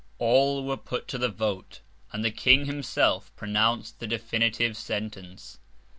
[0.17, 5.59] All were put to the Vote, and the King himself pronounc'd the Definitive Sentence.